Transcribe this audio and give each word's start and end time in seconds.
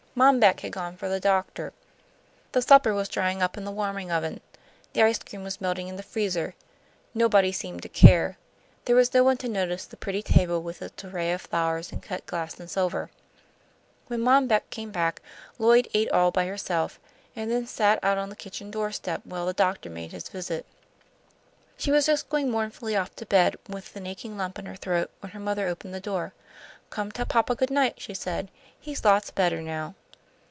Mom 0.13 0.41
Beck 0.41 0.59
had 0.59 0.73
gone 0.73 0.97
for 0.97 1.07
the 1.07 1.21
doctor. 1.21 1.71
The 2.51 2.61
supper 2.61 2.93
was 2.93 3.07
drying 3.07 3.41
up 3.41 3.55
in 3.55 3.63
the 3.63 3.71
warming 3.71 4.11
oven. 4.11 4.41
The 4.91 5.03
ice 5.03 5.17
cream 5.19 5.41
was 5.41 5.61
melting 5.61 5.87
in 5.87 5.95
the 5.95 6.03
freezer. 6.03 6.53
Nobody 7.13 7.53
seemed 7.53 7.81
to 7.83 7.89
care. 7.89 8.37
There 8.83 8.95
was 8.97 9.13
no 9.13 9.23
one 9.23 9.37
to 9.37 9.47
notice 9.47 9.85
the 9.85 9.95
pretty 9.95 10.21
table 10.21 10.61
with 10.61 10.81
its 10.81 11.01
array 11.05 11.31
of 11.31 11.43
flowers 11.43 11.93
and 11.93 12.03
cut 12.03 12.25
glass 12.25 12.59
and 12.59 12.69
silver. 12.69 13.09
When 14.07 14.19
Mom 14.19 14.47
Beck 14.49 14.69
came 14.69 14.91
back, 14.91 15.21
Lloyd 15.57 15.87
ate 15.93 16.11
all 16.11 16.29
by 16.29 16.45
herself, 16.45 16.99
and 17.33 17.49
then 17.49 17.65
sat 17.65 17.97
out 18.03 18.17
on 18.17 18.27
the 18.27 18.35
kitchen 18.35 18.69
door 18.69 18.91
step 18.91 19.21
while 19.25 19.45
the 19.45 19.53
doctor 19.53 19.89
made 19.89 20.11
his 20.11 20.27
visit. 20.27 20.65
She 21.77 21.89
was 21.89 22.05
just 22.05 22.27
going 22.27 22.51
mournfully 22.51 22.97
off 22.97 23.15
to 23.15 23.25
bed 23.25 23.55
with 23.69 23.95
an 23.95 24.05
aching 24.07 24.35
lump 24.37 24.59
in 24.59 24.65
her 24.65 24.75
throat, 24.75 25.09
when 25.21 25.31
her 25.31 25.39
mother 25.39 25.69
opened 25.69 25.93
the 25.93 26.01
door. 26.01 26.33
"Come 26.89 27.13
tell 27.13 27.25
papa 27.25 27.55
good 27.55 27.71
night," 27.71 28.01
she 28.01 28.13
said. 28.13 28.51
"He's 28.77 29.05
lots 29.05 29.31
better 29.31 29.61
now." 29.61 29.95